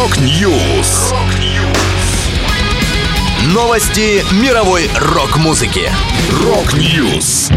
Rock 0.00 0.50
News. 0.50 1.12
Новости 3.52 4.24
мировой 4.42 4.88
рок-музыки. 4.98 5.90
Rock 6.42 6.90
News. 6.90 7.50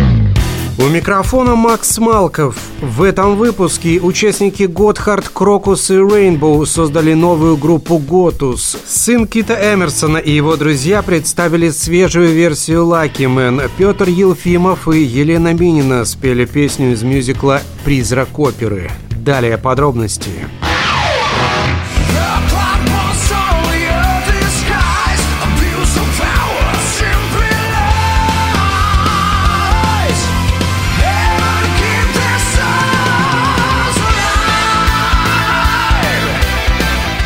У 0.77 0.81
микрофона 0.89 1.55
Макс 1.55 1.97
Малков. 1.99 2.57
В 2.81 3.03
этом 3.03 3.37
выпуске 3.37 4.01
участники 4.01 4.63
Gotthard, 4.63 5.29
Krokus 5.29 5.89
и 5.89 5.93
Rainbow 5.93 6.65
создали 6.65 7.13
новую 7.13 7.55
группу 7.55 7.97
Gotus. 7.97 8.75
Сын 8.85 9.25
Кита 9.25 9.73
Эмерсона 9.73 10.17
и 10.17 10.31
его 10.31 10.57
друзья 10.57 11.01
представили 11.01 11.69
свежую 11.69 12.33
версию 12.33 12.81
Lucky 12.81 13.33
Man. 13.33 13.71
Петр 13.77 14.09
Елфимов 14.09 14.89
и 14.89 15.01
Елена 15.01 15.53
Минина 15.53 16.03
спели 16.03 16.43
песню 16.43 16.91
из 16.91 17.03
мюзикла 17.03 17.61
«Призрак 17.85 18.37
оперы». 18.37 18.91
Далее 19.11 19.57
подробности. 19.57 20.31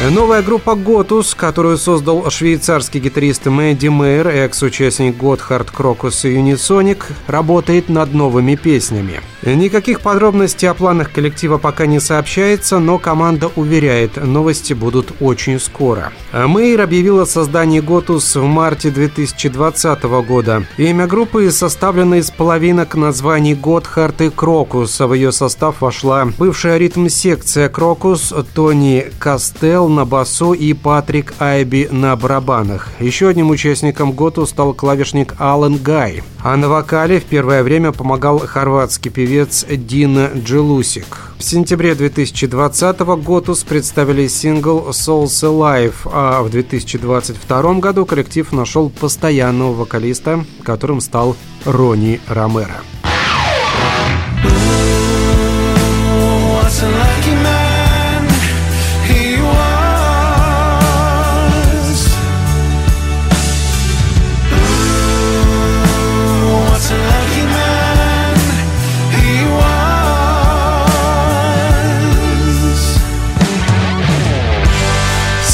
Новая 0.10 0.42
группа 0.42 0.76
«Gotus», 0.76 1.36
которую 1.36 1.78
создал 1.78 2.30
швейцарский 2.30 3.02
гитарист 3.02 3.46
Мэнди 3.46 3.88
Мэйр, 3.88 4.30
экс-участник 4.30 5.18
Gotthard, 5.18 5.70
Krokus 5.70 6.24
и 6.24 6.34
Unisonic, 6.34 7.08
работает 7.28 7.90
над 7.90 8.14
новыми 8.14 8.56
песнями. 8.56 9.20
Никаких 9.44 10.02
подробностей 10.02 10.70
о 10.70 10.74
планах 10.74 11.12
коллектива 11.12 11.58
пока 11.58 11.86
не 11.86 12.00
сообщается, 12.00 12.80
но 12.80 12.98
команда 13.00 13.52
уверяет, 13.56 14.18
новости 14.18 14.74
будут 14.74 15.12
очень 15.20 15.60
скоро. 15.60 16.14
Мэйр 16.32 16.82
объявил 16.82 17.24
о 17.24 17.26
создании 17.26 17.80
«Gotus» 17.82 18.36
в 18.36 18.44
марте 18.44 18.90
2020 18.90 20.04
года. 20.28 20.64
Имя 20.78 21.08
группы 21.08 21.52
составлено 21.52 22.16
из 22.16 22.32
половинок 22.32 22.96
названий 22.96 23.56
«Gotthard» 23.56 24.22
и 24.22 24.30
«Krokus», 24.30 25.00
в 25.00 25.14
ее 25.14 25.32
состав 25.32 25.82
вошла 25.82 26.30
бывшая 26.38 26.78
ритм-секция 26.78 27.68
«Krokus», 27.68 28.34
Тони 28.54 29.08
Кастел 29.20 29.97
на 29.98 30.06
басу 30.06 30.54
и 30.54 30.74
Патрик 30.74 31.34
Айби 31.40 31.88
на 31.90 32.16
барабанах. 32.16 32.92
Еще 33.00 33.30
одним 33.30 33.50
участником 33.50 34.12
Gotus 34.12 34.46
стал 34.46 34.76
клавишник 34.76 35.34
Алан 35.40 35.78
Гай. 35.78 36.22
А 36.44 36.56
на 36.56 36.70
вокале 36.70 37.20
в 37.20 37.24
первое 37.24 37.64
время 37.64 37.92
помогал 37.92 38.38
хорватский 38.38 39.10
певец 39.10 39.66
Дина 39.68 40.30
Джелусик. 40.36 41.32
В 41.40 41.44
сентябре 41.44 41.96
2020 41.96 43.00
Готус 43.24 43.64
представили 43.64 44.28
сингл 44.28 44.90
Souls 44.92 45.42
Alive, 45.44 45.96
а 46.06 46.44
в 46.44 46.52
2022 46.52 47.74
году 47.80 48.06
коллектив 48.06 48.52
нашел 48.52 48.92
постоянного 48.92 49.74
вокалиста, 49.74 50.46
которым 50.64 51.02
стал 51.02 51.36
Ронни 51.66 52.22
Ромеро. 52.28 52.84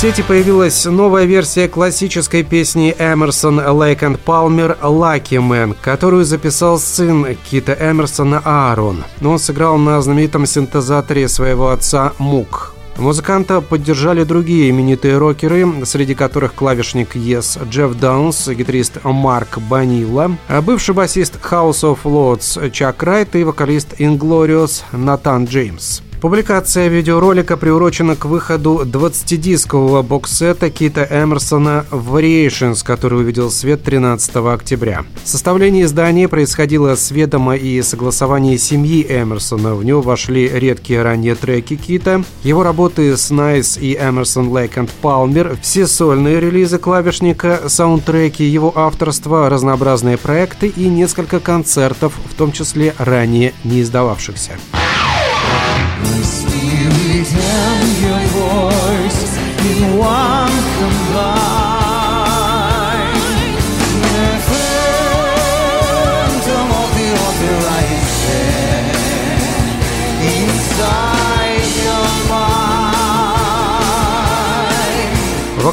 Сети 0.04 0.22
появилась 0.22 0.84
новая 0.84 1.24
версия 1.24 1.70
классической 1.70 2.44
песни 2.44 2.94
Эмерсон 3.00 3.62
Лейк 3.66 4.04
энд 4.04 4.20
Палмер 4.20 4.78
«Lucky 4.82 5.40
Man», 5.40 5.78
которую 5.82 6.26
записал 6.26 6.78
сын 6.78 7.26
Кита 7.50 7.72
Эмерсона 7.72 8.42
Аарон. 8.44 9.06
Он 9.24 9.40
сыграл 9.40 9.78
на 9.78 10.02
знаменитом 10.02 10.46
синтезаторе 10.46 11.30
своего 11.30 11.70
отца 11.70 12.12
Мук. 12.18 12.76
Музыканта 12.98 13.62
поддержали 13.62 14.26
другие 14.26 14.72
именитые 14.72 15.18
рокеры, 15.18 15.86
среди 15.86 16.16
которых 16.16 16.54
клавишник 16.54 17.16
Yes 17.16 17.66
Джефф 17.70 17.98
Даунс, 17.98 18.50
гитарист 18.50 18.98
Марк 19.06 19.58
Банила, 19.70 20.36
бывший 20.64 20.94
басист 20.94 21.36
House 21.50 21.84
of 21.84 22.00
Lords 22.04 22.72
Чак 22.72 23.02
Райт 23.04 23.38
и 23.38 23.46
вокалист 23.46 23.94
Inglorious 24.02 24.84
Натан 24.92 25.46
Джеймс. 25.46 26.02
Публикация 26.24 26.88
видеоролика 26.88 27.58
приурочена 27.58 28.16
к 28.16 28.24
выходу 28.24 28.84
20-дискового 28.86 30.04
боксета 30.04 30.70
Кита 30.70 31.04
Эмерсона 31.04 31.86
Variations, 31.92 32.82
который 32.82 33.20
увидел 33.20 33.52
свет 33.52 33.84
13 33.84 34.34
октября. 34.38 35.04
Составление 35.26 35.84
издания 35.84 36.30
происходило 36.30 36.96
с 36.96 37.12
ведома 37.12 37.58
и 37.58 37.82
согласования 37.82 38.58
семьи 38.58 39.06
Эмерсона. 39.06 39.76
В 39.76 39.84
него 39.84 40.02
вошли 40.02 40.48
редкие 40.48 41.02
ранние 41.02 41.36
треки 41.36 41.76
Кита, 41.76 42.24
его 42.44 42.64
работы 42.64 43.18
с 43.18 43.30
Nice 43.30 43.78
и 43.78 43.94
Эмерсон 43.98 44.48
Lake 44.48 44.76
and 44.76 44.90
Palmer, 45.02 45.58
все 45.62 45.86
сольные 45.88 46.40
релизы 46.40 46.78
клавишника, 46.78 47.64
саундтреки 47.68 48.46
его 48.46 48.72
авторства, 48.74 49.50
разнообразные 49.50 50.18
проекты 50.18 50.70
и 50.70 50.88
несколько 50.88 51.42
концертов, 51.42 52.14
в 52.32 52.34
том 52.36 52.54
числе 52.54 52.96
ранее 52.98 53.54
не 53.66 53.82
издававшихся. 53.82 54.54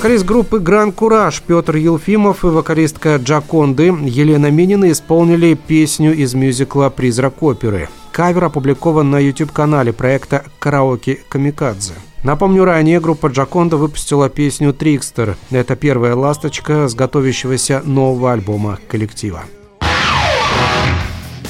Вокалист 0.00 0.24
группы 0.24 0.60
«Гран 0.60 0.92
Кураж» 0.92 1.42
Петр 1.46 1.76
Елфимов 1.76 2.42
и 2.44 2.46
вокалистка 2.46 3.16
Джаконды 3.16 3.94
Елена 4.02 4.50
Минина 4.50 4.90
исполнили 4.92 5.52
песню 5.52 6.14
из 6.14 6.32
мюзикла 6.32 6.88
«Призрак 6.88 7.42
оперы». 7.42 7.90
Кавер 8.12 8.44
опубликован 8.44 9.10
на 9.10 9.18
YouTube-канале 9.18 9.92
проекта 9.92 10.44
«Караоке 10.58 11.20
Камикадзе». 11.28 11.94
Напомню, 12.22 12.64
ранее 12.64 13.00
группа 13.00 13.28
Джаконда 13.28 13.76
выпустила 13.76 14.28
песню 14.28 14.72
«Трикстер». 14.74 15.36
Это 15.50 15.76
первая 15.76 16.14
ласточка 16.14 16.86
с 16.88 16.94
готовящегося 16.94 17.82
нового 17.84 18.32
альбома 18.32 18.78
коллектива. 18.88 19.44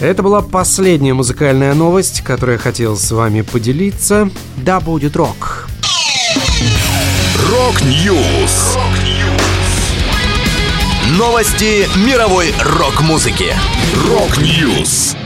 Это 0.00 0.22
была 0.22 0.40
последняя 0.40 1.12
музыкальная 1.12 1.74
новость, 1.74 2.22
которую 2.22 2.56
я 2.56 2.58
хотел 2.58 2.96
с 2.96 3.10
вами 3.10 3.42
поделиться. 3.42 4.30
Да 4.56 4.80
будет 4.80 5.16
рок! 5.16 5.66
Rock 7.50 8.07
News. 8.07 8.78
Новости 11.18 11.86
мировой 12.06 12.54
рок-музыки. 12.60 13.52
Rock 14.08 14.56
News. 14.56 15.16